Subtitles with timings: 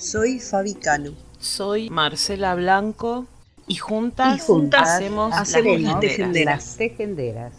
[0.00, 1.12] soy Fabi Cano.
[1.38, 3.26] Soy Marcela Blanco
[3.66, 6.64] y juntas, y juntas hacemos, hacemos las, tejenderas.
[6.66, 7.52] las tejenderas.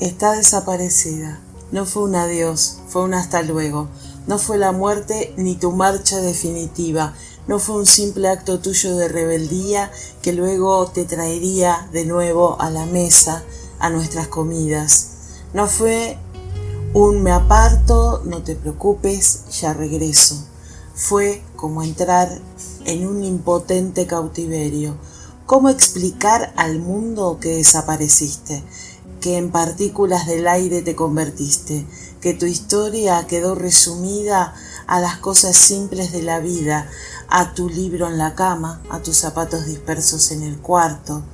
[0.00, 1.40] Está desaparecida.
[1.72, 3.88] No fue un adiós, fue un hasta luego.
[4.28, 7.14] No fue la muerte ni tu marcha definitiva
[7.46, 9.90] no fue un simple acto tuyo de rebeldía
[10.22, 13.44] que luego te traería de nuevo a la mesa,
[13.78, 15.08] a nuestras comidas.
[15.52, 16.18] No fue
[16.92, 20.44] un me aparto, no te preocupes, ya regreso.
[20.94, 22.40] Fue como entrar
[22.84, 24.96] en un impotente cautiverio.
[25.44, 28.64] ¿Cómo explicar al mundo que desapareciste?
[29.26, 31.84] que en partículas del aire te convertiste,
[32.20, 34.54] que tu historia quedó resumida
[34.86, 36.88] a las cosas simples de la vida,
[37.28, 41.24] a tu libro en la cama, a tus zapatos dispersos en el cuarto,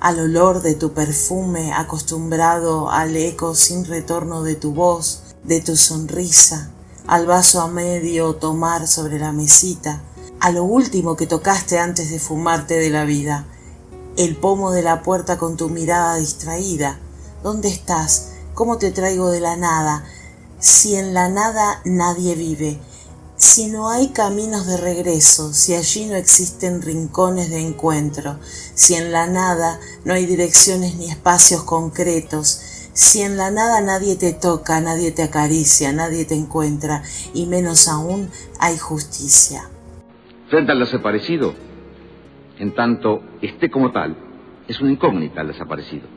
[0.00, 5.76] al olor de tu perfume acostumbrado al eco sin retorno de tu voz, de tu
[5.76, 6.70] sonrisa,
[7.06, 10.02] al vaso a medio tomar sobre la mesita,
[10.40, 13.46] a lo último que tocaste antes de fumarte de la vida,
[14.16, 16.98] el pomo de la puerta con tu mirada distraída.
[17.42, 18.32] ¿Dónde estás?
[18.54, 20.04] ¿Cómo te traigo de la nada?
[20.58, 22.80] Si en la nada nadie vive,
[23.36, 29.12] si no hay caminos de regreso, si allí no existen rincones de encuentro, si en
[29.12, 34.80] la nada no hay direcciones ni espacios concretos, si en la nada nadie te toca,
[34.80, 37.02] nadie te acaricia, nadie te encuentra,
[37.34, 39.68] y menos aún hay justicia.
[40.48, 41.54] Frente al desaparecido,
[42.58, 44.16] en tanto esté como tal,
[44.66, 46.08] es una incógnita el desaparecido.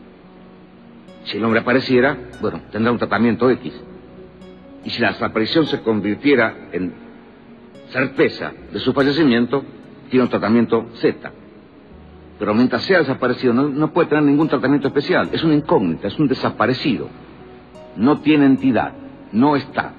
[1.26, 3.74] Si el hombre apareciera, bueno, tendrá un tratamiento X.
[4.86, 7.09] Y si la desaparición se convirtiera en
[7.92, 9.64] certeza de su fallecimiento,
[10.10, 11.32] tiene un tratamiento Z.
[12.38, 15.30] Pero mientras sea desaparecido, no, puede tener ningún tratamiento especial.
[15.34, 17.10] Es una incógnita, es un desaparecido.
[17.98, 18.94] No tiene entidad,
[19.34, 19.94] no está.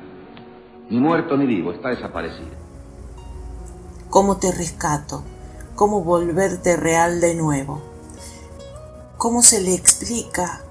[0.89, 2.49] Ni muerto ni vivo, está desaparecido.
[4.09, 5.23] ¿Cómo te rescato?
[5.75, 7.83] ¿Cómo volverte real de nuevo?
[9.19, 10.63] ¿Cómo se le explica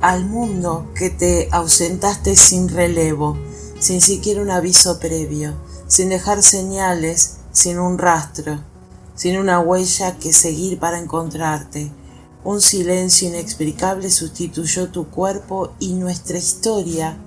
[0.00, 3.38] al mundo que te ausentaste sin relevo,
[3.78, 5.54] sin siquiera un aviso previo?
[5.90, 8.60] Sin dejar señales, sin un rastro,
[9.16, 11.90] sin una huella que seguir para encontrarte.
[12.44, 17.18] Un silencio inexplicable sustituyó tu cuerpo y nuestra historia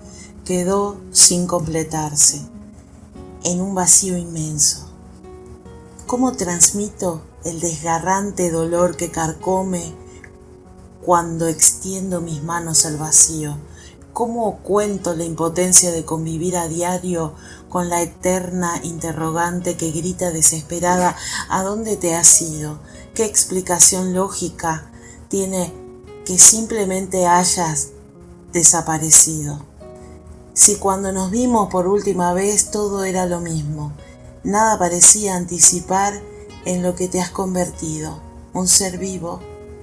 [0.45, 2.41] quedó sin completarse,
[3.43, 4.89] en un vacío inmenso.
[6.07, 9.93] ¿Cómo transmito el desgarrante dolor que carcome
[11.05, 13.57] cuando extiendo mis manos al vacío?
[14.13, 17.33] ¿Cómo cuento la impotencia de convivir a diario
[17.73, 21.17] con la eterna interrogante que grita desesperada
[21.49, 22.79] ¿A dónde te has ido?
[23.15, 24.91] ¿Qué explicación lógica
[25.27, 25.73] tiene
[26.23, 27.87] que simplemente hayas
[28.51, 29.65] desaparecido?
[30.53, 33.91] Si cuando nos vimos por última vez todo era lo mismo,
[34.43, 36.21] nada parecía anticipar
[36.65, 38.21] en lo que te has convertido,
[38.53, 39.39] un ser vivo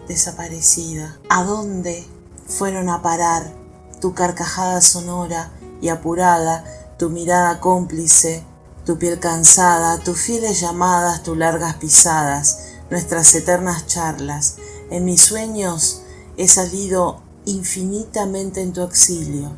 [0.07, 1.19] desaparecida.
[1.29, 2.07] ¿A dónde
[2.47, 3.53] fueron a parar
[4.01, 6.65] tu carcajada sonora y apurada,
[7.01, 8.45] tu mirada cómplice,
[8.85, 14.57] tu piel cansada, tus fieles llamadas, tus largas pisadas, nuestras eternas charlas.
[14.91, 16.03] En mis sueños
[16.37, 19.53] he salido infinitamente en tu exilio,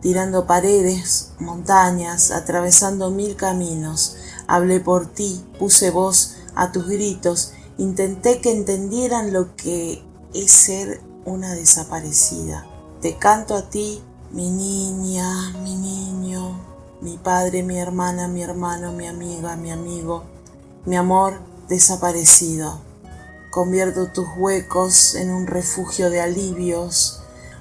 [0.00, 4.16] tirando paredes, montañas, atravesando mil caminos.
[4.46, 10.02] Hablé por ti, puse voz a tus gritos, intenté que entendieran lo que
[10.32, 12.66] es ser una desaparecida.
[13.02, 14.02] Te canto a ti,
[14.32, 16.58] mi niña, mi niño,
[17.02, 20.24] mi padre, mi hermana, mi hermano, mi amiga, mi amigo,
[20.86, 22.80] mi amor desaparecido.
[23.50, 27.20] Convierto tus huecos en un refugio de alivios.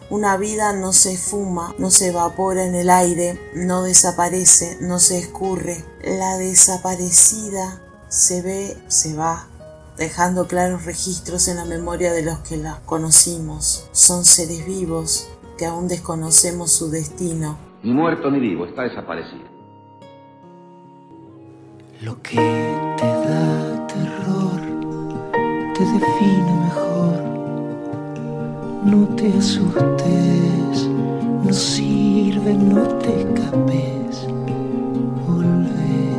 [0.10, 5.20] Una vida no se fuma, no se evapora en el aire, no desaparece, no se
[5.20, 5.84] escurre.
[6.02, 9.50] La desaparecida se ve, se va,
[9.98, 13.90] dejando claros registros en la memoria de los que la conocimos.
[13.92, 15.28] Son seres vivos
[15.62, 17.56] que aún desconocemos su destino.
[17.84, 19.44] Ni muerto ni vivo, está desaparecido.
[22.02, 22.34] Lo que
[22.98, 24.60] te da terror
[25.76, 27.14] te define mejor.
[28.86, 30.88] No te asustes,
[31.46, 34.28] no sirve, no te escapes.
[35.28, 36.16] Volvé,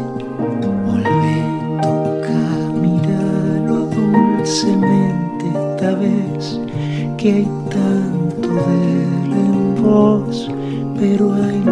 [0.87, 2.39] volvé, toca,
[2.81, 6.61] míralo dulcemente esta vez
[7.23, 10.51] que hay tanto de él en vos,
[10.99, 11.72] pero hay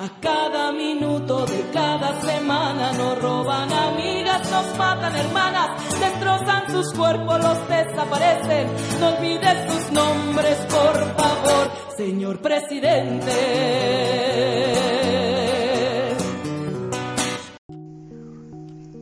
[0.00, 5.68] A cada minuto de cada semana nos roban amigas, nos matan hermanas,
[6.00, 8.66] destrozan sus cuerpos, los desaparecen.
[8.98, 13.30] No olvides sus nombres, por favor, señor presidente.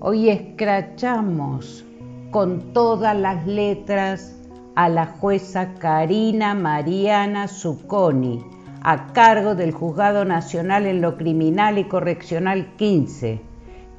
[0.00, 1.84] Hoy escrachamos
[2.32, 4.34] con todas las letras
[4.74, 8.57] a la jueza Karina Mariana Zucconi,
[8.90, 13.38] a cargo del Juzgado Nacional en lo Criminal y Correccional 15,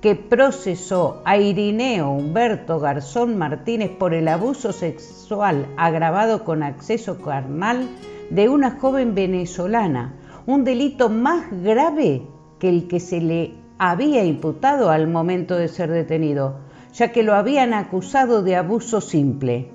[0.01, 7.87] que procesó a Irineo Humberto Garzón Martínez por el abuso sexual agravado con acceso carnal
[8.31, 10.15] de una joven venezolana,
[10.47, 12.23] un delito más grave
[12.57, 16.61] que el que se le había imputado al momento de ser detenido,
[16.93, 19.69] ya que lo habían acusado de abuso simple.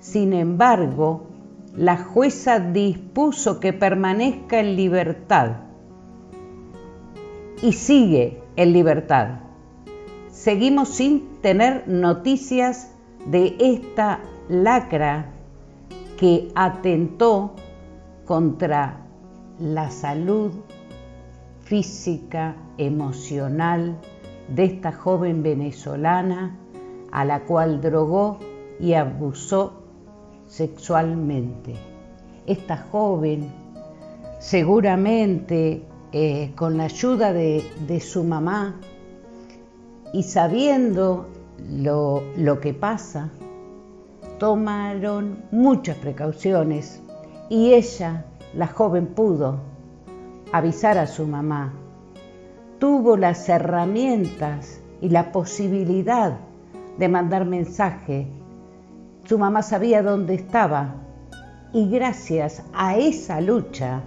[0.00, 1.33] Sin embargo,
[1.76, 5.56] la jueza dispuso que permanezca en libertad
[7.62, 9.40] y sigue en libertad.
[10.30, 12.92] Seguimos sin tener noticias
[13.26, 15.30] de esta lacra
[16.18, 17.54] que atentó
[18.24, 19.00] contra
[19.58, 20.52] la salud
[21.62, 23.98] física, emocional
[24.48, 26.58] de esta joven venezolana
[27.10, 28.38] a la cual drogó
[28.78, 29.83] y abusó
[30.46, 31.74] sexualmente.
[32.46, 33.50] Esta joven,
[34.38, 35.82] seguramente
[36.12, 38.76] eh, con la ayuda de, su mamá
[40.12, 41.28] y sabiendo
[41.70, 43.30] lo, lo que pasa,
[44.38, 47.00] tomaron muchas precauciones
[47.48, 49.60] y ella, la joven, pudo
[50.52, 51.72] avisar a su mamá.
[52.78, 56.38] Tuvo las herramientas y la posibilidad
[56.98, 58.26] de mandar mensaje.
[59.24, 60.96] Su mamá sabía dónde estaba.
[61.72, 64.02] Y gracias a esa lucha,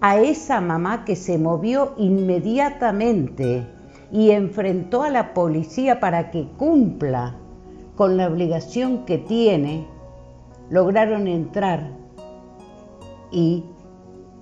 [0.00, 3.66] a esa mamá que se movió inmediatamente
[4.12, 7.34] y enfrentó a la policía para que cumpla
[7.96, 9.86] con la obligación que tiene,
[10.70, 11.90] lograron entrar
[13.32, 13.64] y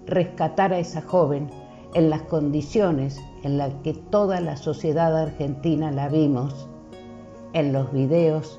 [0.07, 1.51] rescatar a esa joven
[1.95, 6.69] en las condiciones en las que toda la sociedad argentina la vimos
[7.55, 8.59] en los videos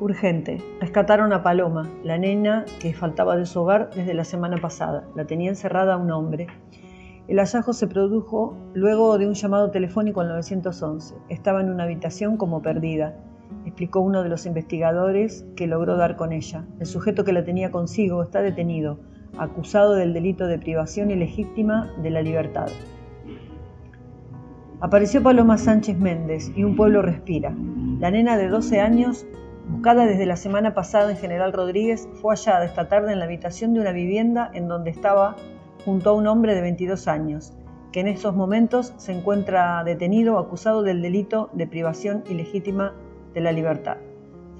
[0.00, 0.62] urgente.
[0.80, 5.04] Rescataron a Paloma, la nena que faltaba de su hogar desde la semana pasada.
[5.14, 6.46] La tenía encerrada un hombre.
[7.26, 11.14] El hallazgo se produjo luego de un llamado telefónico al 911.
[11.28, 13.16] Estaba en una habitación como perdida,
[13.66, 16.64] explicó uno de los investigadores que logró dar con ella.
[16.80, 19.00] El sujeto que la tenía consigo está detenido,
[19.36, 22.68] acusado del delito de privación ilegítima de la libertad.
[24.80, 27.52] Apareció Paloma Sánchez Méndez y un pueblo respira.
[27.98, 29.26] La nena de 12 años,
[29.68, 33.74] buscada desde la semana pasada en General Rodríguez, fue hallada esta tarde en la habitación
[33.74, 35.34] de una vivienda en donde estaba
[35.84, 37.54] junto a un hombre de 22 años,
[37.90, 42.94] que en estos momentos se encuentra detenido acusado del delito de privación ilegítima
[43.34, 43.96] de la libertad.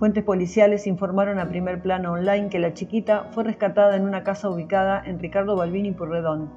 [0.01, 4.51] Fuentes policiales informaron a primer plano online que la chiquita fue rescatada en una casa
[4.51, 6.51] ubicada en Ricardo Balbini Purredón,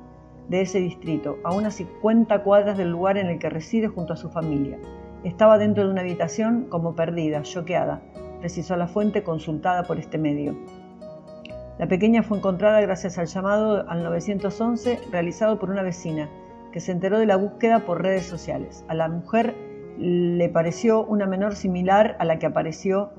[0.50, 4.18] de ese distrito, a unas 50 cuadras del lugar en el que reside junto a
[4.18, 4.78] su familia.
[5.24, 8.02] Estaba dentro de una habitación como perdida, choqueada,
[8.40, 10.58] precisó la fuente consultada por este medio.
[11.78, 16.30] La pequeña fue encontrada gracias al llamado al 911 realizado por una vecina,
[16.72, 18.86] que se enteró de la búsqueda por redes sociales.
[18.88, 19.56] A la mujer
[19.98, 23.12] le pareció una menor similar a la que apareció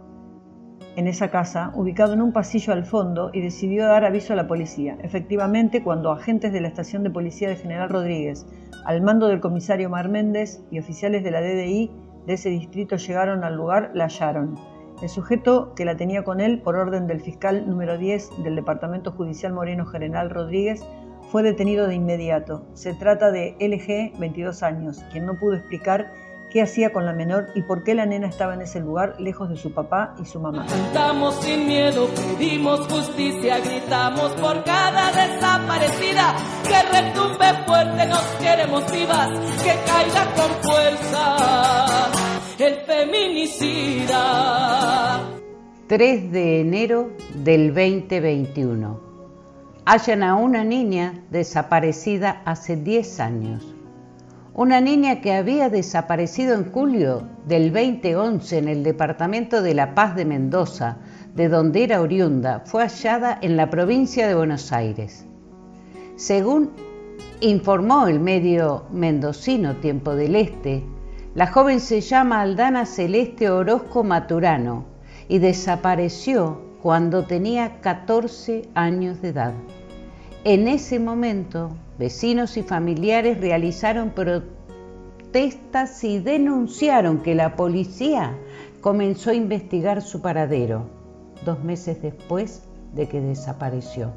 [0.96, 4.46] en esa casa, ubicado en un pasillo al fondo, y decidió dar aviso a la
[4.46, 4.98] policía.
[5.02, 8.46] Efectivamente, cuando agentes de la estación de policía de General Rodríguez,
[8.84, 11.90] al mando del comisario Mar Méndez y oficiales de la DDI
[12.26, 14.56] de ese distrito llegaron al lugar, la hallaron.
[15.02, 19.10] El sujeto que la tenía con él, por orden del fiscal número 10 del Departamento
[19.10, 20.84] Judicial Moreno General Rodríguez,
[21.30, 22.66] fue detenido de inmediato.
[22.74, 26.12] Se trata de LG, 22 años, quien no pudo explicar
[26.52, 29.48] qué hacía con la menor y por qué la nena estaba en ese lugar lejos
[29.48, 30.66] de su papá y su mamá.
[30.66, 36.36] Cantamos sin miedo, pedimos justicia, gritamos por cada desaparecida,
[36.68, 39.30] que retumbe fuerte, nos queremos vivas,
[39.62, 42.02] que caiga con fuerza
[42.64, 44.20] el feminicida.
[45.88, 49.00] 3 de enero del 2021.
[49.84, 53.71] Hallan a una niña desaparecida hace 10 años.
[54.54, 60.14] Una niña que había desaparecido en julio del 2011 en el departamento de La Paz
[60.14, 60.98] de Mendoza,
[61.34, 65.24] de donde era oriunda, fue hallada en la provincia de Buenos Aires.
[66.16, 66.70] Según
[67.40, 70.84] informó el medio mendocino Tiempo del Este,
[71.34, 74.84] la joven se llama Aldana Celeste Orozco Maturano
[75.28, 79.54] y desapareció cuando tenía 14 años de edad.
[80.44, 88.36] En ese momento Vecinos y familiares realizaron protestas y denunciaron que la policía
[88.80, 90.88] comenzó a investigar su paradero
[91.44, 94.10] dos meses después de que desapareció.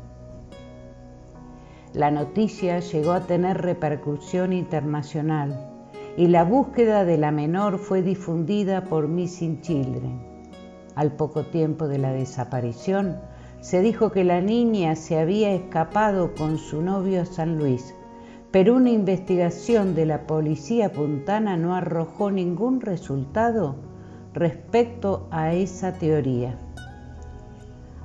[1.94, 5.70] La noticia llegó a tener repercusión internacional
[6.18, 10.20] y la búsqueda de la menor fue difundida por Missing Children.
[10.96, 13.20] Al poco tiempo de la desaparición,
[13.66, 17.96] se dijo que la niña se había escapado con su novio a San Luis,
[18.52, 23.76] pero una investigación de la policía puntana no arrojó ningún resultado
[24.36, 26.60] respecto a esa teoría.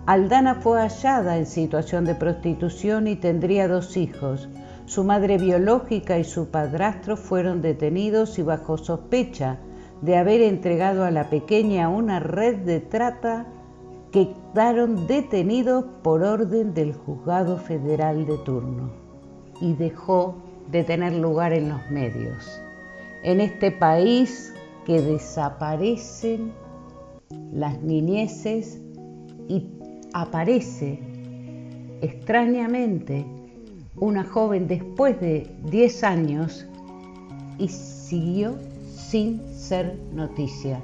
[0.07, 4.49] Aldana fue hallada en situación de prostitución y tendría dos hijos.
[4.87, 9.59] Su madre biológica y su padrastro fueron detenidos y bajo sospecha
[10.01, 13.45] de haber entregado a la pequeña una red de trata
[14.11, 18.91] quedaron detenidos por orden del juzgado federal de turno
[19.61, 20.37] y dejó
[20.71, 22.61] de tener lugar en los medios.
[23.23, 26.53] En este país que desaparecen
[27.53, 28.81] las niñeces
[29.49, 29.69] y
[30.13, 30.99] aparece
[32.01, 33.25] extrañamente
[33.97, 36.67] una joven después de 10 años
[37.59, 38.57] y siguió
[38.95, 40.81] sin ser noticia.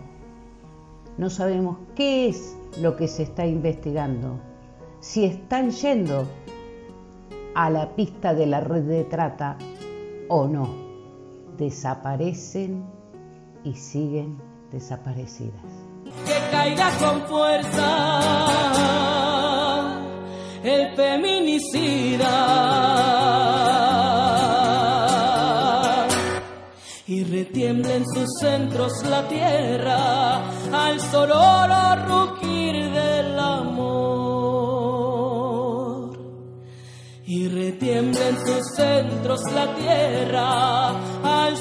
[1.18, 4.38] No sabemos qué es lo que se está investigando,
[5.00, 6.26] si están yendo
[7.54, 9.56] a la pista de la red de trata
[10.28, 10.68] o no.
[11.56, 12.84] Desaparecen
[13.64, 14.36] y siguen
[14.70, 15.64] desaparecidas.
[16.26, 18.66] Que caiga con fuerza
[20.62, 20.94] el
[27.66, 30.36] y retiembla en sus centros la tierra
[30.72, 33.96] al sonoro rugir del amor.
[37.26, 40.90] Y retiembla en sus centros la tierra
[41.24, 41.56] al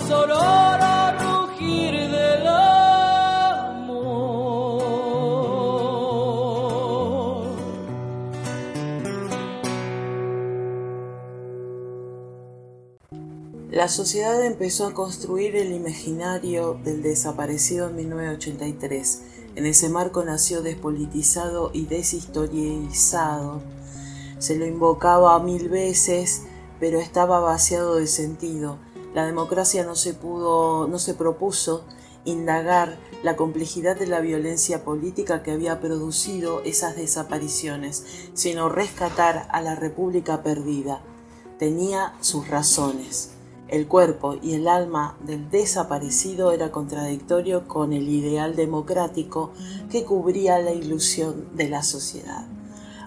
[13.85, 19.21] La sociedad empezó a construir el imaginario del desaparecido en 1983
[19.55, 23.61] En ese marco nació despolitizado y deshistorializado.
[24.39, 26.41] Se lo invocaba mil veces,
[26.79, 28.79] pero estaba vaciado de sentido.
[29.13, 31.85] La democracia no se pudo, no se propuso
[32.23, 39.61] indagar la complejidad de la violencia política que había producido esas desapariciones, sino rescatar a
[39.61, 41.03] la República perdida.
[41.59, 43.34] Tenía sus razones.
[43.67, 49.51] El cuerpo y el alma del desaparecido era contradictorio con el ideal democrático
[49.89, 52.45] que cubría la ilusión de la sociedad.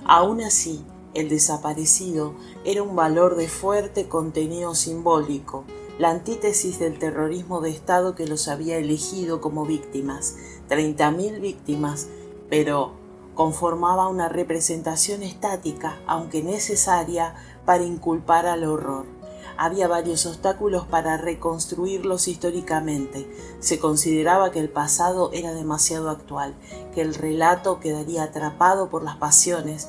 [0.04, 0.84] Aún así,
[1.14, 2.34] el desaparecido
[2.64, 5.64] era un valor de fuerte contenido simbólico,
[5.98, 10.36] la antítesis del terrorismo de Estado que los había elegido como víctimas,
[10.68, 12.08] 30.000 víctimas,
[12.48, 12.92] pero
[13.34, 17.34] conformaba una representación estática, aunque necesaria,
[17.64, 19.17] para inculpar al horror.
[19.60, 23.28] Había varios obstáculos para reconstruirlos históricamente.
[23.58, 26.54] Se consideraba que el pasado era demasiado actual,
[26.94, 29.88] que el relato quedaría atrapado por las pasiones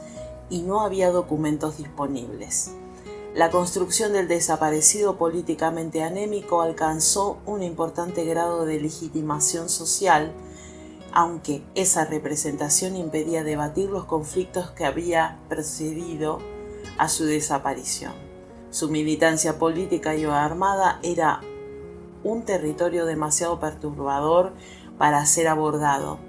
[0.49, 2.71] y no había documentos disponibles.
[3.35, 10.33] La construcción del desaparecido políticamente anémico alcanzó un importante grado de legitimación social,
[11.13, 16.39] aunque esa representación impedía debatir los conflictos que había precedido
[16.97, 18.28] a su desaparición.
[18.71, 21.41] Su militancia política y armada era
[22.23, 24.53] un territorio demasiado perturbador
[24.97, 26.19] para ser abordado.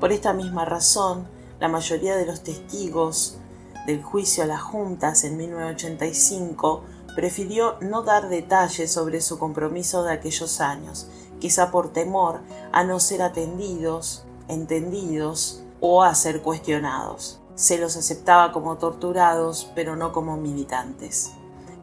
[0.00, 1.28] Por esta misma razón,
[1.60, 3.38] la mayoría de los testigos
[3.86, 6.82] del juicio a las juntas en 1985,
[7.14, 11.06] prefirió no dar detalles sobre su compromiso de aquellos años,
[11.38, 12.40] quizá por temor
[12.72, 17.40] a no ser atendidos, entendidos o a ser cuestionados.
[17.54, 21.32] Se los aceptaba como torturados, pero no como militantes.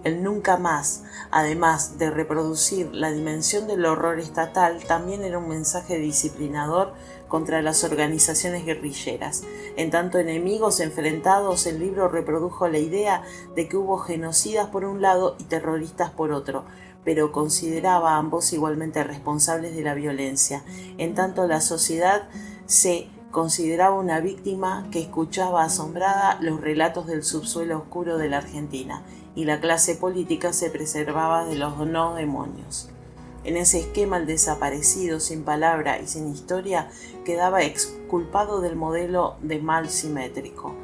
[0.03, 5.97] El nunca más, además de reproducir la dimensión del horror estatal, también era un mensaje
[5.97, 6.93] disciplinador
[7.29, 9.43] contra las organizaciones guerrilleras.
[9.77, 13.23] En tanto enemigos enfrentados, el libro reprodujo la idea
[13.55, 16.65] de que hubo genocidas por un lado y terroristas por otro,
[17.05, 20.63] pero consideraba a ambos igualmente responsables de la violencia.
[20.97, 22.27] En tanto la sociedad
[22.65, 29.01] se consideraba una víctima que escuchaba asombrada los relatos del subsuelo oscuro de la Argentina
[29.35, 32.89] y la clase política se preservaba de los no demonios.
[33.43, 36.91] En ese esquema el desaparecido sin palabra y sin historia
[37.25, 40.75] quedaba exculpado del modelo de mal simétrico.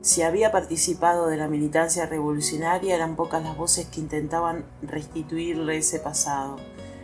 [0.00, 6.00] Si había participado de la militancia revolucionaria eran pocas las voces que intentaban restituirle ese
[6.00, 6.56] pasado.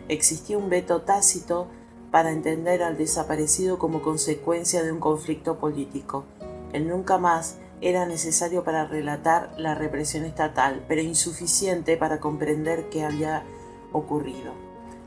[0.09, 1.67] Existía un veto tácito
[2.11, 6.25] para entender al desaparecido como consecuencia de un conflicto político.
[6.73, 13.03] El nunca más era necesario para relatar la represión estatal, pero insuficiente para comprender qué
[13.03, 13.43] había
[13.91, 14.53] ocurrido.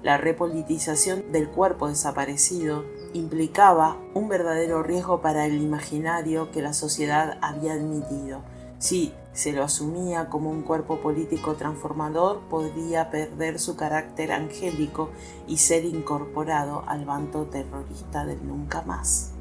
[0.02, 7.38] La repolitización del cuerpo desaparecido implicaba un verdadero riesgo para el imaginario que la sociedad
[7.40, 8.42] había admitido.
[8.78, 15.10] Si se lo asumía como un cuerpo político transformador, podría perder su carácter angélico
[15.48, 19.32] y ser incorporado al bando terrorista del nunca más.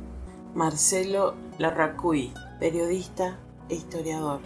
[0.56, 4.42] Marcelo Larracuy, periodista e historiador.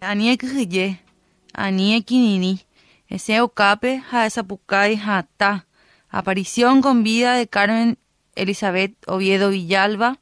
[0.00, 1.00] Anie kye,
[1.52, 2.60] anie kinini,
[3.06, 5.69] ese okape ha esa.
[6.10, 7.98] Aparición con vida de Carmen
[8.34, 10.18] Elizabeth Oviedo Villalba.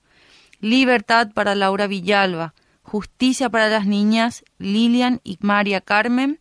[0.61, 2.55] Libertad para Laura Villalba.
[2.83, 6.41] Justicia para las niñas Lilian y María Carmen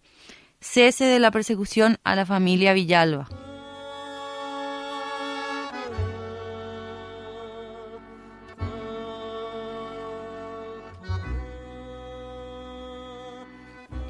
[0.59, 3.29] cese de la persecución a la familia Villalba.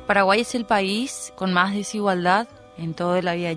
[0.07, 2.47] Paraguay es el país con más desigualdad
[2.77, 3.51] en toda la Vía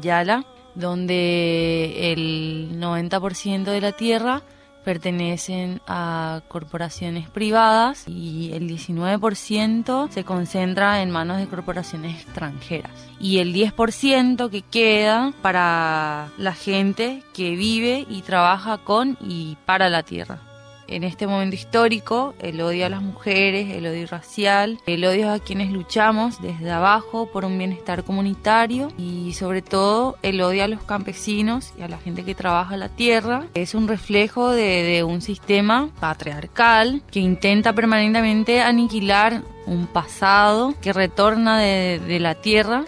[0.74, 4.42] donde el 90% de la tierra
[4.85, 12.92] pertenecen a corporaciones privadas y el 19% se concentra en manos de corporaciones extranjeras.
[13.18, 19.90] Y el 10% que queda para la gente que vive y trabaja con y para
[19.90, 20.50] la tierra
[20.90, 25.38] en este momento histórico, el odio a las mujeres, el odio racial, el odio a
[25.38, 30.83] quienes luchamos desde abajo por un bienestar comunitario y sobre todo el odio a los
[30.83, 33.46] campesinos y a la gente que trabaja la tierra.
[33.55, 41.59] Es un reflejo de, un sistema patriarcal que intenta permanentemente aniquilar un pasado que retorna
[41.59, 42.85] de la tierra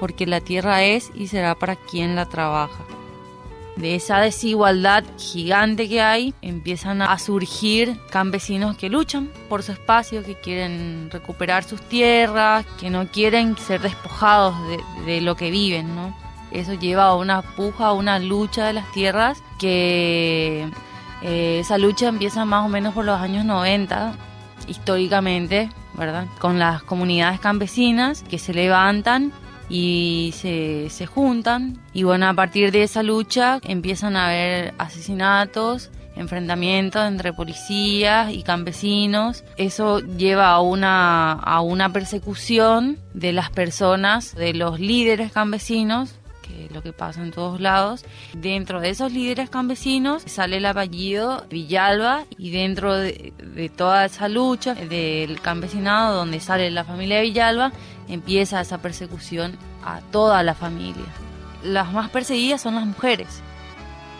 [0.00, 2.84] porque la tierra es y será para quien la trabaja.
[3.76, 10.22] De esa desigualdad gigante que hay, empiezan a surgir campesinos que luchan por su espacio,
[10.22, 14.54] que quieren recuperar sus tierras, que no quieren ser despojados
[15.06, 16.16] de, lo que viven, ¿no?
[16.52, 20.68] Eso lleva a una puja, a una lucha de las tierras que
[21.22, 24.14] eh, esa lucha empieza más o menos por los años 90,
[24.68, 26.26] históricamente, ¿verdad?
[26.38, 29.32] Con las comunidades campesinas que se levantan
[29.68, 35.90] y se, se juntan y bueno, a partir de esa lucha empiezan a haber asesinatos,
[36.16, 39.44] enfrentamientos entre policías y campesinos.
[39.56, 46.14] Eso lleva a una, a una persecución de las personas, de los líderes campesinos,
[46.46, 48.04] que es lo que pasa en todos lados.
[48.34, 53.32] Dentro de esos líderes campesinos sale el apellido Villalba y dentro de,
[53.76, 57.72] toda esa lucha del campesinado donde sale la familia Villalba
[58.08, 61.06] empieza esa persecución a toda la familia.
[61.62, 63.40] Las más perseguidas son las mujeres,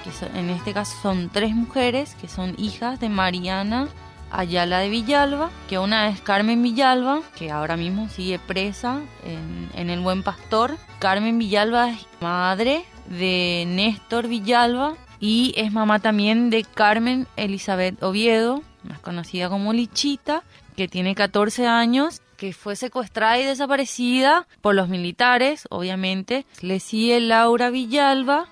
[0.03, 3.89] que en este caso son tres mujeres que son hijas de Mariana
[4.35, 10.01] Ayala de Villalba, que una es Carmen Villalba, que ahora mismo sigue presa en, el
[10.01, 10.77] Buen Pastor.
[10.99, 18.63] Carmen Villalba es madre de Néstor Villalba y es mamá también de Carmen Elizabeth Oviedo,
[18.83, 20.43] más conocida como Lichita,
[20.77, 26.45] que tiene 14 años que fue secuestrada y desaparecida por los militares, obviamente.
[26.61, 28.47] Le sigue Laura Villalba,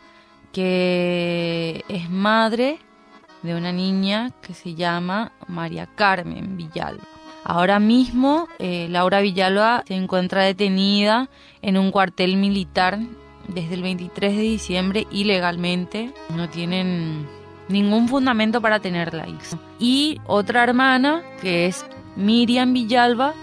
[0.53, 2.79] que es madre
[3.43, 7.03] de una niña que se llama María Carmen Villalba.
[7.45, 11.29] Ahora mismo eh, Laura Villalba se encuentra detenida
[11.61, 12.99] en un cuartel militar
[13.49, 16.13] desde el 23 de diciembre ilegalmente.
[16.35, 17.27] No tienen
[17.69, 19.27] ningún fundamento para tenerla.
[19.81, 23.35] Y otra hermana que es Miriam Villalba,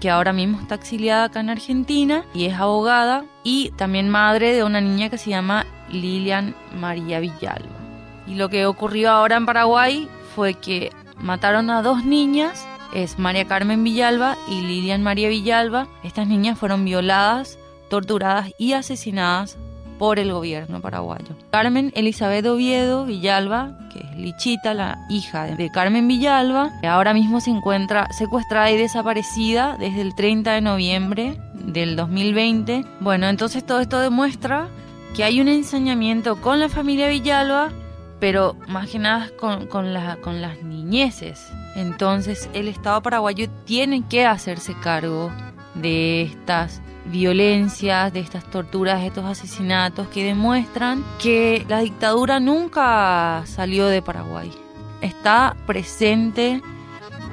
[0.00, 4.64] que ahora mismo está exiliada acá en Argentina y es abogada y también madre de
[4.64, 7.83] una niña que se llama Lilian María Villalba.
[8.26, 13.46] Y lo que ocurrió ahora en Paraguay fue que mataron a dos niñas, es María
[13.46, 15.88] Carmen Villalba y Lilian María Villalba.
[16.02, 17.58] Estas niñas fueron violadas,
[17.88, 19.58] torturadas y asesinadas
[19.98, 21.36] por el gobierno paraguayo.
[21.50, 27.50] Carmen Elizabeth Oviedo Villalba, que es Lichita, la hija de Carmen Villalba, ahora mismo se
[27.50, 32.84] encuentra secuestrada y desaparecida desde el 30 de noviembre del 2020.
[33.00, 34.68] Bueno, entonces todo esto demuestra
[35.14, 37.70] que hay un ensañamiento con la familia Villalba,
[38.20, 41.52] pero más que nada con, con, con las niñeces.
[41.76, 45.30] Entonces el Estado paraguayo tiene que hacerse cargo
[45.74, 53.42] de estas violencias, de estas torturas, de estos asesinatos que demuestran que la dictadura nunca
[53.46, 54.50] salió de Paraguay.
[55.00, 56.62] Está presente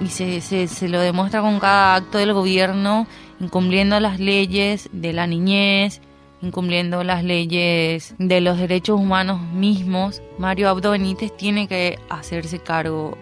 [0.02, 3.08] y se, se, lo demuestra con cada acto del gobierno,
[3.40, 6.02] incumpliendo las leyes de la niñez,
[6.42, 10.22] incumpliendo las leyes de los derechos humanos mismos.
[10.38, 13.18] Mario Abdo Benítez tiene que hacerse cargo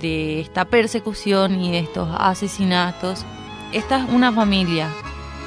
[0.00, 3.24] de esta persecución y de estos asesinatos.
[3.72, 4.88] Esta es una familia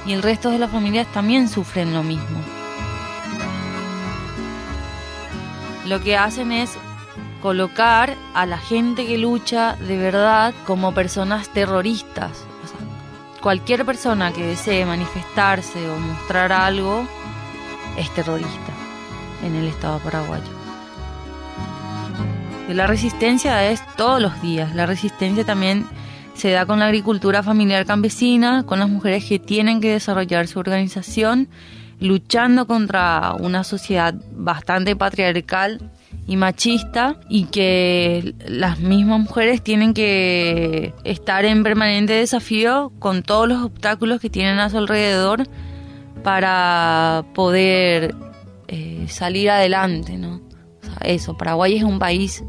[0.06, 2.40] y el resto de las familias también sufren lo mismo.
[5.86, 6.72] Lo que hacen es
[7.42, 12.49] colocar a la gente que lucha de verdad como personas terroristas.
[13.42, 17.08] Cualquier persona que desee manifestarse o mostrar algo
[17.98, 18.74] es terrorista
[19.44, 20.60] en el Estado paraguayo.
[22.70, 24.76] La resistencia es todos los días.
[24.76, 25.88] La resistencia también
[26.36, 30.60] se da con la agricultura familiar campesina, con las mujeres que tienen que desarrollar su
[30.60, 31.48] organización,
[32.00, 35.92] luchando contra una sociedad bastante patriarcal
[36.28, 43.48] y machista y que las mismas mujeres tienen que estar en permanente desafío con todos
[43.48, 45.48] los obstáculos que tienen a su alrededor
[46.24, 48.14] para poder
[48.68, 50.42] eh, salir adelante, ¿no?
[51.02, 52.44] eso, Paraguay es un país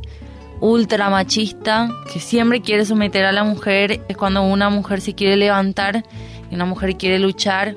[0.60, 4.02] ultra machista que siempre quiere someter a la mujer.
[4.08, 6.04] Es cuando una mujer se quiere levantar
[6.50, 7.74] y una mujer quiere luchar,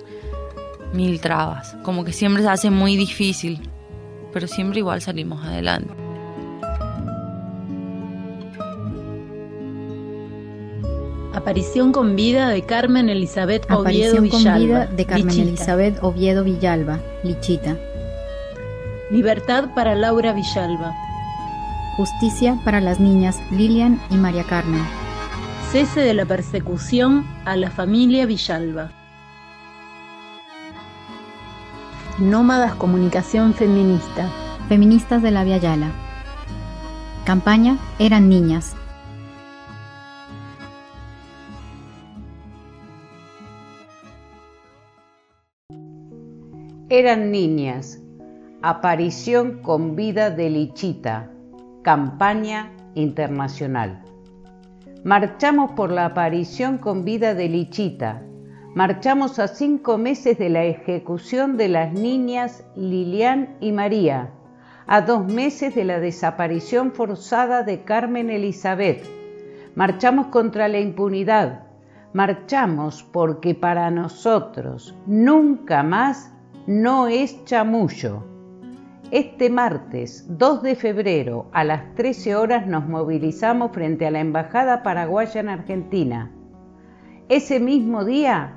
[0.94, 1.76] mil trabas.
[1.84, 3.70] Como que siempre se hace muy difícil,
[4.34, 5.94] pero siempre igual salimos adelante.
[11.34, 17.00] Aparición con vida de Carmen Elizabeth Oviedo Aparición con vida de Carmen Elizabeth Oviedo Villalba,
[17.24, 17.78] Lichita.
[19.12, 20.94] Libertad para Laura Villalba.
[21.98, 24.84] Justicia para las niñas Lilian y María Carmen.
[25.72, 28.92] Cese de la persecución a la familia Villalba.
[32.20, 34.30] Nómadas Comunicación Feminista.
[34.70, 35.92] Feministas de la Yala.
[37.26, 38.76] Campaña Eran Niñas.
[46.90, 48.00] Eran niñas
[48.62, 51.32] Aparición con vida de Lichita,
[51.82, 54.04] campaña internacional.
[55.04, 58.22] Marchamos por la aparición con vida de Lichita.
[58.76, 64.32] Marchamos a cinco meses de la ejecución de las niñas Lilian y María,
[64.88, 69.06] a dos meses de la desaparición forzada de Carmen Elizabeth.
[69.76, 71.68] Marchamos contra la impunidad.
[72.14, 76.34] Marchamos porque para nosotros nunca más
[76.66, 78.24] no es chamullo.
[79.12, 84.82] Este martes 2 de febrero a las 13 horas nos movilizamos frente a la Embajada
[84.82, 86.32] Paraguaya en Argentina.
[87.30, 88.54] Ese mismo día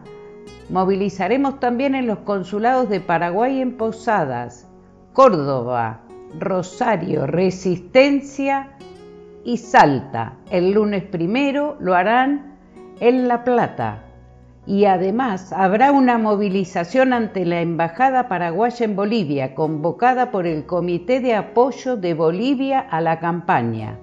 [0.70, 4.68] movilizaremos también en los consulados de Paraguay en Posadas,
[5.12, 6.00] Córdoba,
[6.38, 8.76] Rosario, Resistencia
[9.44, 10.34] y Salta.
[10.50, 12.56] El lunes primero lo harán
[13.00, 14.02] en La Plata
[14.66, 21.20] y además habrá una movilización ante la Embajada Paraguaya en Bolivia, convocada por el Comité
[21.20, 24.00] de Apoyo de Bolivia a la campaña.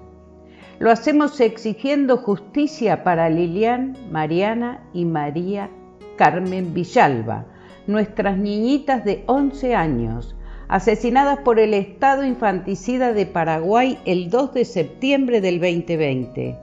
[0.84, 5.70] Lo hacemos exigiendo justicia para Lilian, Mariana y María
[6.18, 7.46] Carmen Villalba,
[7.86, 10.36] nuestras niñitas de 11 años,
[10.68, 16.58] asesinadas por el Estado infanticida de Paraguay el 2 de septiembre del 2020.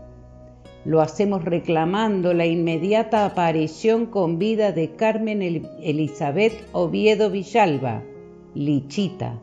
[0.86, 5.42] Lo hacemos reclamando la inmediata aparición con vida de Carmen
[5.82, 8.04] Elizabeth Oviedo Villalba,
[8.54, 9.40] Lichita,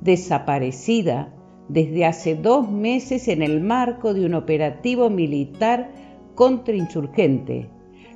[0.00, 1.32] desaparecida
[1.72, 5.90] desde hace dos meses en el marco de un operativo militar
[6.34, 7.68] contra insurgente.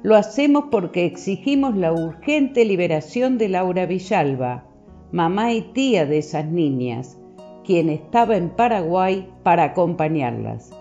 [0.02, 4.66] Lo hacemos porque exigimos la urgente liberación de Laura Villalba,
[5.12, 7.18] mamá y tía de esas niñas,
[7.64, 10.72] quien estaba en Paraguay para acompañarlas.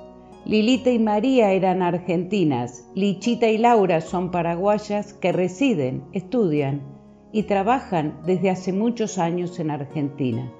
[0.46, 6.82] Lilita y María eran argentinas, Lichita y Laura son paraguayas que residen, estudian
[7.32, 10.52] y trabajan desde hace muchos años en Argentina.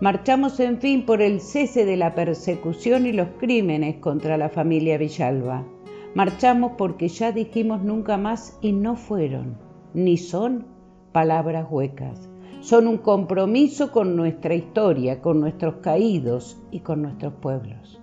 [0.00, 4.98] Marchamos en fin por el cese de la persecución y los crímenes contra la familia
[4.98, 5.66] Villalba.
[6.14, 9.58] Marchamos porque ya dijimos nunca más y no fueron,
[9.94, 10.66] ni son
[11.12, 12.28] palabras huecas.
[12.60, 18.00] Son un compromiso con nuestra historia, con nuestros caídos y con nuestros pueblos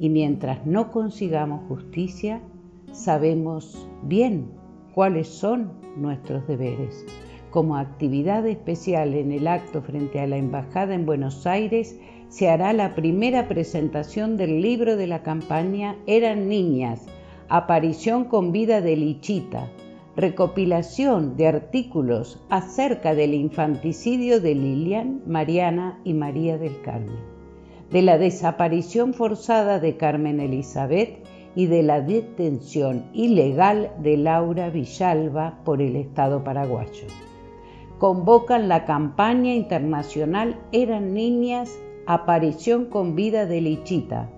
[0.00, 2.40] y mientras no consigamos justicia,
[2.90, 4.50] sabemos bien
[4.94, 7.04] cuáles son nuestros deberes.
[7.50, 12.72] Como actividad especial en el acto frente a la Embajada en Buenos Aires, se hará
[12.72, 17.06] la primera presentación del libro de la campaña Eran Niñas,
[17.48, 19.68] aparición con vida de Lichita,
[20.16, 27.40] recopilación de artículos acerca del infanticidio de Lilian, Mariana y María del Carmen
[27.90, 31.18] de la desaparición forzada de Carmen Elizabeth
[31.56, 37.06] y de la detención ilegal de Laura Villalba por el Estado paraguayo.
[38.00, 44.30] Convocan la campaña internacional Eran Niñas, aparición con vida de Lichita,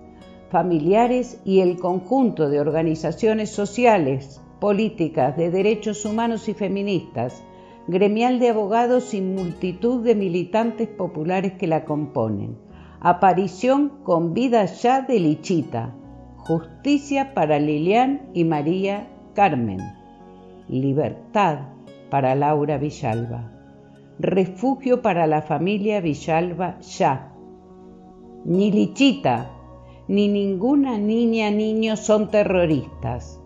[0.49, 7.41] familiares y el conjunto de organizaciones sociales, políticas, de derechos humanos y feministas,
[7.87, 12.57] gremial de abogados y multitud de militantes populares que la componen.
[12.99, 15.95] Aparición con vida ya de Lichita,
[16.35, 19.79] justicia para Lilian y María Carmen,
[20.67, 21.72] libertad
[22.13, 23.49] para Laura Villalba,
[24.19, 27.33] refugio para la familia Villalba ya.
[28.45, 29.49] Ni Lichita,
[30.07, 33.41] ni ninguna niña niño son terroristas.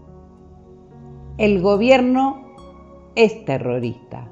[1.38, 2.58] El gobierno
[3.16, 4.28] es terrorista.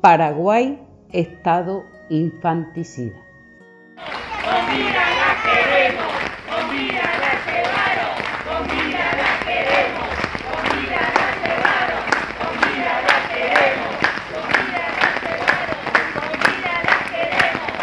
[0.00, 0.80] Paraguay,
[1.12, 3.22] Estado infanticida.
[3.94, 4.66] La
[6.50, 8.14] con vida la llevaron,
[8.46, 10.10] con vida la queremos,
[10.50, 12.04] con vida la llevaron,
[12.38, 13.94] con vida la queremos,
[14.32, 15.84] con vida la llevaron,
[16.16, 17.74] con vida la queremos.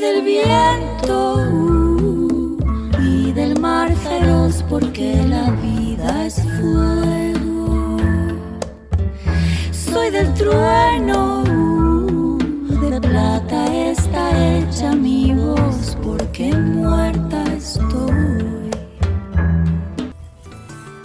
[0.00, 2.58] Del viento uh,
[3.02, 7.98] y del mar feroz porque la vida es fuego.
[9.72, 11.60] Soy del trueno
[13.00, 18.70] plata está hecha mi voz porque muerta estoy.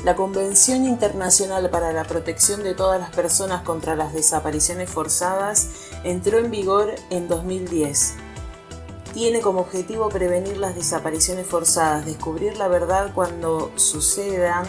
[0.04, 5.70] La Convención Internacional para la Protección de todas las personas contra las desapariciones forzadas
[6.04, 8.25] entró en vigor en 2010.
[9.16, 14.66] Tiene como objetivo prevenir las desapariciones forzadas, descubrir la verdad cuando sucedan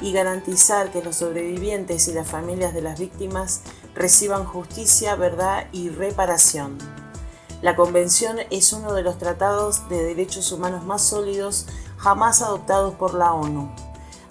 [0.00, 3.62] y garantizar que los sobrevivientes y las familias de las víctimas
[3.96, 6.78] reciban justicia, verdad y reparación.
[7.60, 13.14] La Convención es uno de los tratados de derechos humanos más sólidos jamás adoptados por
[13.14, 13.68] la ONU.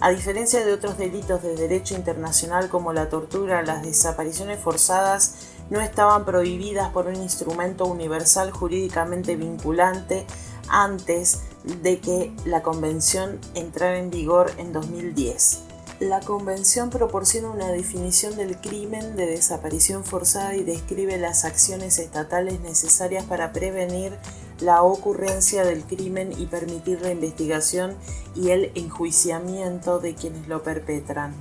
[0.00, 5.34] A diferencia de otros delitos de derecho internacional como la tortura, las desapariciones forzadas
[5.70, 10.26] no estaban prohibidas por un instrumento universal jurídicamente vinculante
[10.68, 11.40] antes
[11.82, 15.60] de que la Convención entrara en vigor en 2010.
[16.00, 22.60] La Convención proporciona una definición del crimen de desaparición forzada y describe las acciones estatales
[22.60, 24.16] necesarias para prevenir
[24.60, 27.96] la ocurrencia del crimen y permitir la investigación
[28.36, 31.34] y el enjuiciamiento de quienes lo perpetran.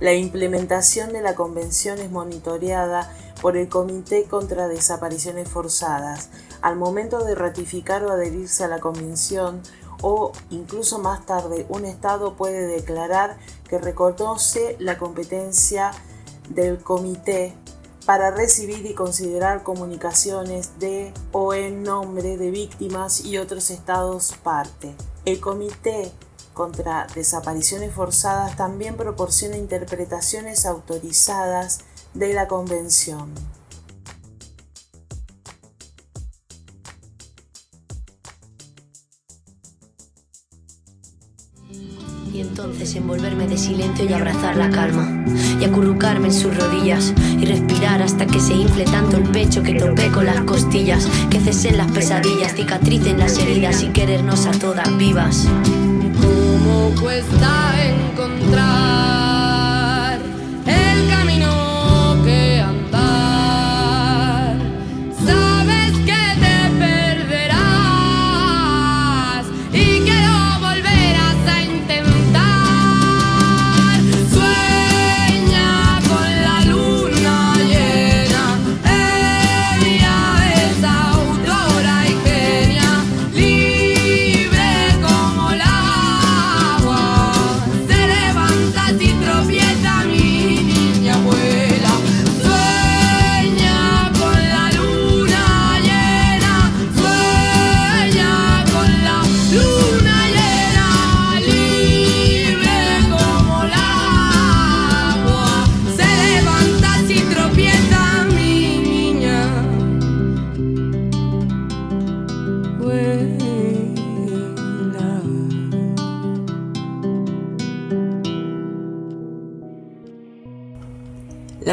[0.00, 6.28] La implementación de la Convención es monitoreada por el Comité contra Desapariciones Forzadas.
[6.62, 9.62] Al momento de ratificar o adherirse a la Convención,
[10.02, 15.92] o incluso más tarde un Estado puede declarar que reconoce la competencia
[16.50, 17.54] del comité
[18.04, 24.94] para recibir y considerar comunicaciones de o en nombre de víctimas y otros estados parte.
[25.24, 26.12] El comité
[26.52, 31.80] contra desapariciones forzadas también proporciona interpretaciones autorizadas
[32.14, 33.32] de la Convención.
[42.34, 45.24] y entonces envolverme de silencio y abrazar la calma
[45.60, 49.74] y acurrucarme en sus rodillas y respirar hasta que se infle tanto el pecho que
[49.74, 54.96] tope con las costillas, que cesen las pesadillas, cicatricen las heridas y querernos a todas
[54.98, 55.46] vivas.
[56.20, 58.33] ¿Cómo cuesta encontrar?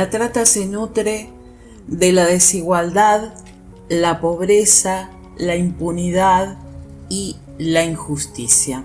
[0.01, 1.29] La trata se nutre
[1.85, 3.35] de la desigualdad,
[3.87, 6.57] la pobreza, la impunidad
[7.07, 8.83] y la injusticia.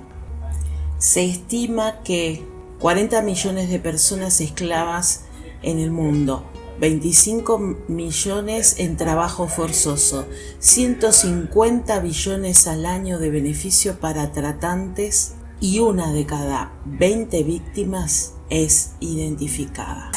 [0.99, 2.45] Se estima que
[2.81, 5.23] 40 millones de personas esclavas
[5.63, 6.45] en el mundo,
[6.81, 10.27] 25 millones en trabajo forzoso,
[10.59, 18.91] 150 billones al año de beneficio para tratantes y una de cada 20 víctimas es
[19.01, 20.11] identificada.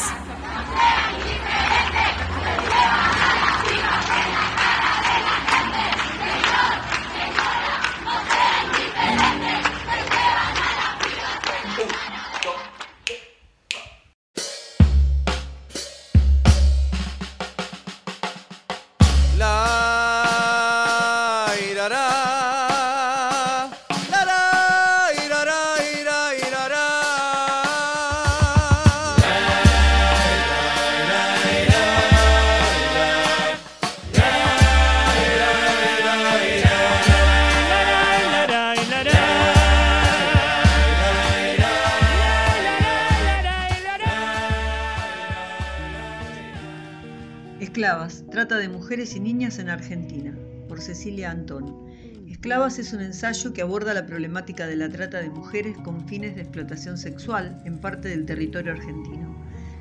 [48.30, 50.36] Trata de mujeres y niñas en Argentina,
[50.68, 51.86] por Cecilia Antón.
[52.28, 56.34] Esclavas es un ensayo que aborda la problemática de la trata de mujeres con fines
[56.34, 59.34] de explotación sexual en parte del territorio argentino.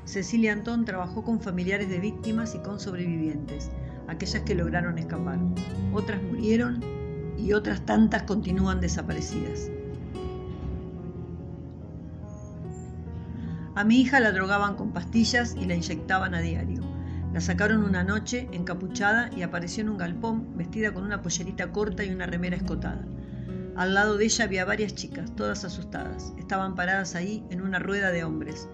[0.06, 3.70] Cecilia Antón trabajó con familiares de víctimas y con sobrevivientes,
[4.08, 5.40] aquellas que lograron escapar.
[5.92, 6.82] Otras murieron
[7.38, 9.70] y otras tantas continúan desaparecidas.
[13.76, 16.88] A mi hija la drogaban con pastillas y la inyectaban a diario.
[17.34, 22.04] La sacaron una noche encapuchada y apareció en un galpón vestida con una pollerita corta
[22.04, 23.06] y una remera escotada.
[23.75, 26.34] Al lado de ella había varias chicas, todas asustadas.
[26.40, 28.67] Estaban paradas ahí en una rueda de hombres.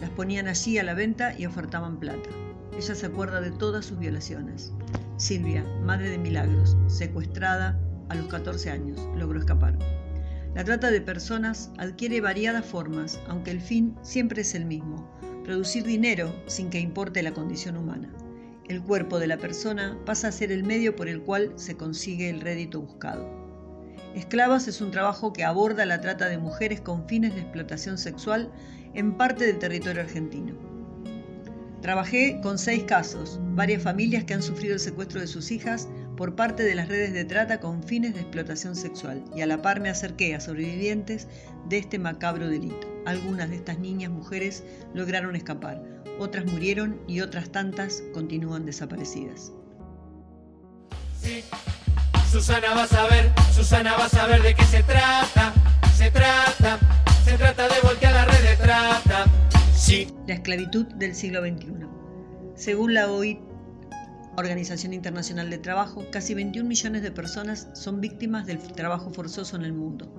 [0.00, 2.28] Las ponían allí a la venta y ofertaban plata.
[2.76, 4.72] Ella se acuerda de todas sus violaciones.
[5.16, 9.78] Silvia, madre de Milagros, secuestrada a los 14 años, logró escapar.
[10.54, 15.08] La trata de personas adquiere variadas formas, aunque el fin siempre es el mismo,
[15.48, 18.12] producir dinero sin que importe la condición humana.
[18.68, 22.28] El cuerpo de la persona pasa a ser el medio por el cual se consigue
[22.28, 23.26] el rédito buscado.
[24.14, 28.52] Esclavas es un trabajo que aborda la trata de mujeres con fines de explotación sexual
[28.92, 30.52] en parte del territorio argentino.
[31.80, 36.34] Trabajé con seis casos, varias familias que han sufrido el secuestro de sus hijas por
[36.34, 39.80] parte de las redes de trata con fines de explotación sexual y a la par
[39.80, 41.26] me acerqué a sobrevivientes
[41.70, 42.97] de este macabro delito.
[43.08, 45.82] Algunas de estas niñas mujeres lograron escapar,
[46.18, 49.50] otras murieron y otras tantas continúan desaparecidas.
[51.18, 51.42] Sí,
[52.30, 55.54] Susana va a saber, Susana va a saber de qué se trata,
[55.96, 56.78] se trata,
[57.24, 59.24] se trata de voltear la red de trata.
[59.74, 60.08] Sí.
[60.26, 61.86] La esclavitud del siglo XXI.
[62.56, 63.38] Según la OIT,
[64.36, 69.62] Organización Internacional de Trabajo, casi 21 millones de personas son víctimas del trabajo forzoso en
[69.64, 70.12] el mundo.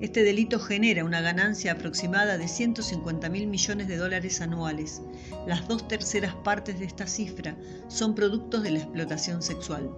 [0.00, 5.02] Este delito genera una ganancia aproximada de 150 mil millones de dólares anuales.
[5.46, 7.54] Las dos terceras partes de esta cifra
[7.88, 9.90] son productos de la explotación sexual.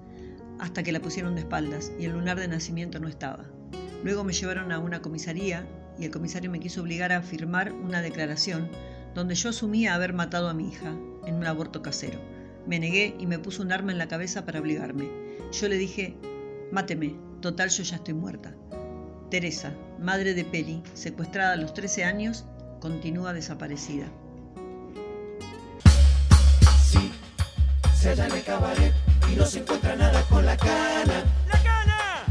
[0.59, 3.45] hasta que la pusieron de espaldas y el lunar de nacimiento no estaba.
[4.03, 5.65] Luego me llevaron a una comisaría
[5.97, 8.69] y el comisario me quiso obligar a firmar una declaración
[9.13, 10.95] donde yo asumía haber matado a mi hija
[11.25, 12.19] en un aborto casero.
[12.65, 15.09] Me negué y me puso un arma en la cabeza para obligarme.
[15.51, 16.17] Yo le dije,
[16.71, 18.55] máteme, total yo ya estoy muerta.
[19.29, 22.45] Teresa, madre de Peli, secuestrada a los 13 años,
[22.79, 24.05] continúa desaparecida.
[26.83, 27.11] Sí,
[27.95, 28.93] se halla en el cabaret
[29.31, 31.23] y no se encuentra nada con la cana.
[31.51, 32.23] ¡La cana!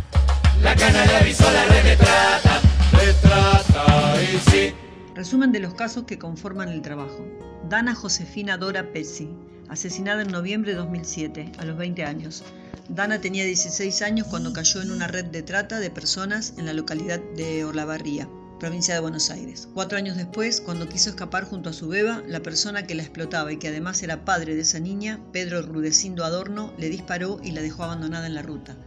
[0.62, 2.60] La cana le avisó a la red de trata,
[2.98, 4.74] de trata, y sí.
[5.14, 7.26] Resumen de los casos que conforman el trabajo.
[7.68, 9.28] Dana Josefina Dora Pesci,
[9.68, 12.42] asesinada en noviembre de 2007, a los 20 años.
[12.88, 16.72] Dana tenía 16 años cuando cayó en una red de trata de personas en la
[16.72, 18.26] localidad de Olavarría,
[18.58, 19.68] provincia de Buenos Aires.
[19.74, 23.52] Cuatro años después, cuando quiso escapar junto a su beba, la persona que la explotaba
[23.52, 27.60] y que además era padre de esa niña, Pedro Rudecindo Adorno, le disparó y la
[27.60, 28.78] dejó abandonada en la ruta.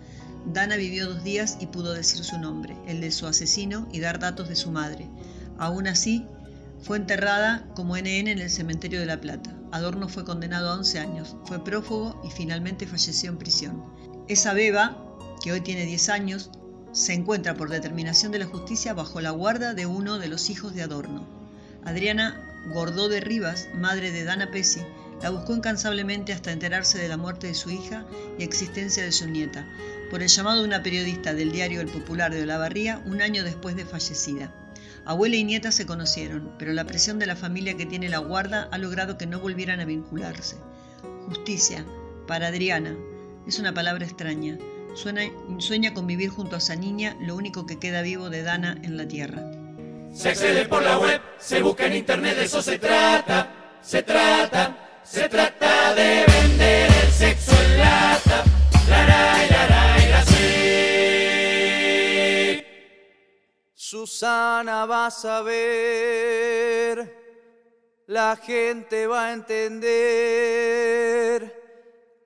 [0.51, 4.17] Dana vivió dos días y pudo decir su nombre, el de su asesino y dar
[4.17, 5.07] datos de su madre.
[5.57, 6.25] Aún así,
[6.81, 9.55] fue enterrada como NN en el cementerio de La Plata.
[9.71, 13.83] Adorno fue condenado a 11 años, fue prófugo y finalmente falleció en prisión.
[14.27, 14.97] Esa beba,
[15.43, 16.51] que hoy tiene 10 años,
[16.91, 20.73] se encuentra por determinación de la justicia bajo la guarda de uno de los hijos
[20.73, 21.27] de Adorno.
[21.83, 22.41] Adriana
[22.73, 24.81] Gordó de Rivas, madre de Dana Pesci,
[25.21, 28.05] la buscó incansablemente hasta enterarse de la muerte de su hija
[28.39, 29.67] y existencia de su nieta,
[30.09, 33.75] por el llamado de una periodista del diario El Popular de Olavarría un año después
[33.75, 34.51] de fallecida.
[35.05, 38.67] Abuela y nieta se conocieron, pero la presión de la familia que tiene la guarda
[38.71, 40.57] ha logrado que no volvieran a vincularse.
[41.27, 41.85] Justicia,
[42.27, 42.95] para Adriana,
[43.47, 44.57] es una palabra extraña.
[44.95, 48.97] Sueña con vivir junto a esa niña, lo único que queda vivo de Dana en
[48.97, 49.43] la tierra.
[50.11, 55.01] Se accede por la web, se busca en internet, de eso se trata, se trata,
[55.03, 58.43] se trata de vender el sexo en lata.
[58.89, 59.64] Laray, laray, así.
[64.15, 66.95] Susana va a saber,
[68.07, 69.93] la gente va a entender,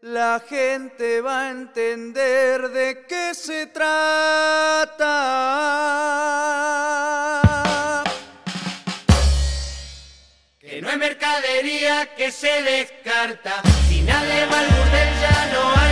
[0.01, 5.07] la gente va a entender de qué se trata.
[10.59, 13.63] Que no hay mercadería que se descarta.
[13.87, 15.88] Si nadie va al burdel ya no hay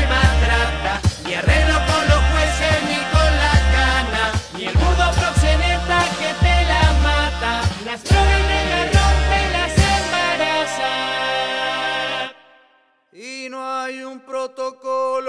[13.48, 15.24] si no hay un protocolo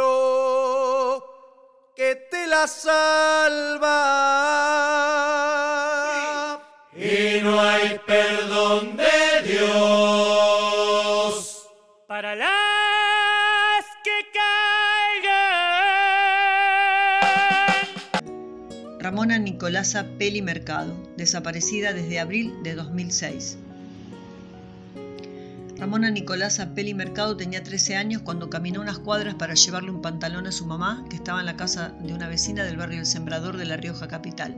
[1.94, 3.94] que te la salva.
[6.96, 10.88] Y no hay perdón de Dios
[12.08, 12.68] para la...
[19.00, 23.58] Ramona Nicolasa Peli Mercado, desaparecida desde abril de 2006.
[25.78, 30.48] Ramona Nicolasa Peli Mercado tenía 13 años cuando caminó unas cuadras para llevarle un pantalón
[30.48, 33.56] a su mamá, que estaba en la casa de una vecina del barrio El Sembrador
[33.56, 34.56] de La Rioja Capital.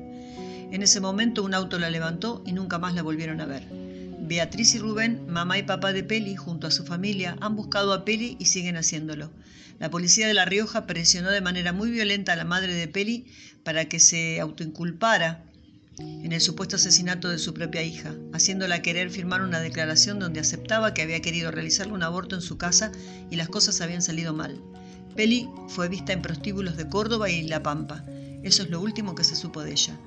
[0.72, 3.66] En ese momento un auto la levantó y nunca más la volvieron a ver.
[4.18, 8.06] Beatriz y Rubén, mamá y papá de Peli, junto a su familia, han buscado a
[8.06, 9.30] Peli y siguen haciéndolo.
[9.78, 13.26] La policía de La Rioja presionó de manera muy violenta a la madre de Peli
[13.62, 15.49] para que se autoinculpara
[15.98, 20.94] en el supuesto asesinato de su propia hija, haciéndola querer firmar una declaración donde aceptaba
[20.94, 22.92] que había querido realizarle un aborto en su casa
[23.30, 24.60] y las cosas habían salido mal.
[25.16, 28.04] Peli fue vista en prostíbulos de Córdoba y La Pampa.
[28.42, 29.98] Eso es lo último que se supo de ella.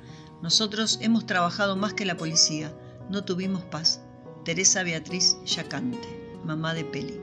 [0.42, 2.74] Nosotros hemos trabajado más que la policía.
[3.10, 4.02] No tuvimos paz.
[4.46, 7.23] Teresa Beatriz Yacante, mamá de Peli.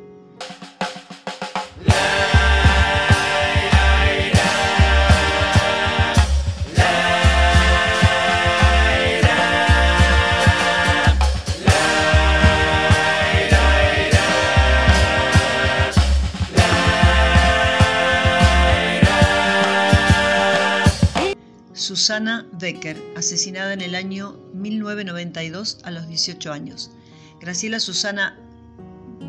[21.90, 26.92] Susana Becker, asesinada en el año 1992 a los 18 años.
[27.40, 28.38] Graciela Susana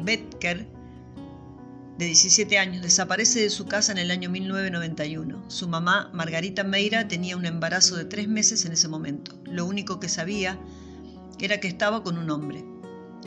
[0.04, 0.68] Becker,
[1.98, 5.44] de 17 años, desaparece de su casa en el año 1991.
[5.50, 9.36] Su mamá, Margarita Meira, tenía un embarazo de tres meses en ese momento.
[9.46, 10.60] Lo único que sabía
[11.40, 12.64] era que estaba con un hombre.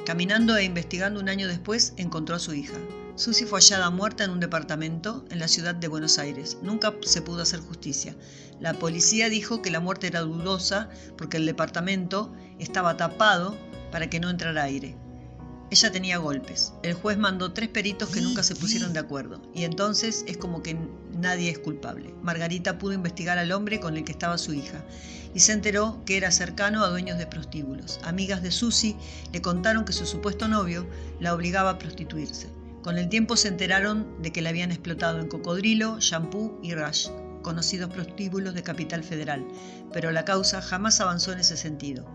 [0.06, 2.78] Caminando e investigando un año después, encontró a su hija.
[3.16, 6.58] Susi fue hallada muerta en un departamento en la ciudad de Buenos Aires.
[6.62, 8.16] Nunca se pudo hacer justicia.
[8.58, 13.56] La policía dijo que la muerte era dudosa porque el departamento estaba tapado
[13.92, 14.96] para que no entrara aire.
[15.70, 16.72] Ella tenía golpes.
[16.82, 19.40] El juez mandó tres peritos que nunca se pusieron de acuerdo.
[19.54, 20.76] Y entonces es como que
[21.16, 22.12] nadie es culpable.
[22.20, 24.84] Margarita pudo investigar al hombre con el que estaba su hija
[25.34, 28.00] y se enteró que era cercano a dueños de prostíbulos.
[28.02, 28.96] Amigas de Susi
[29.32, 30.84] le contaron que su supuesto novio
[31.20, 32.63] la obligaba a prostituirse.
[32.84, 37.08] Con el tiempo se enteraron de que la habían explotado en Cocodrilo, Shampoo y Rush,
[37.40, 39.42] conocidos prostíbulos de Capital Federal,
[39.90, 42.06] pero la causa jamás avanzó en ese sentido.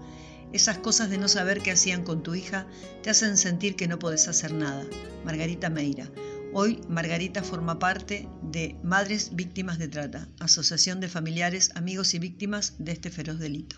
[0.53, 2.67] Esas cosas de no saber qué hacían con tu hija
[3.01, 4.85] te hacen sentir que no podés hacer nada.
[5.25, 6.07] Margarita Meira.
[6.53, 12.75] Hoy Margarita forma parte de Madres Víctimas de Trata, Asociación de Familiares, Amigos y Víctimas
[12.77, 13.77] de este feroz delito.